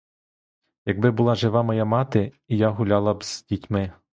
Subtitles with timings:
[0.85, 3.91] Якби була жива моя мати, і я гуляла б з дітьми.